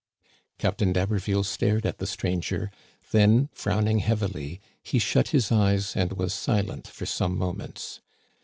Captain 0.57 0.91
d'Haberville 0.91 1.43
stared 1.45 1.85
at 1.85 1.99
the 1.99 2.07
stranger; 2.07 2.71
then, 3.11 3.49
frowning 3.53 3.99
heavily, 3.99 4.59
he 4.81 4.97
shut 4.97 5.27
his 5.27 5.51
eyes 5.51 5.95
and 5.95 6.13
was 6.13 6.33
silent 6.33 6.87
for 6.87 7.05
some 7.05 7.37
moments. 7.37 8.01